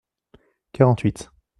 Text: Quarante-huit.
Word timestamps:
Quarante-huit. 0.73 1.29